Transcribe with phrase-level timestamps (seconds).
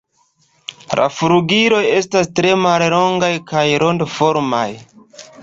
[0.99, 4.67] La flugiloj estas tre mallongaj kaj rondoformaj.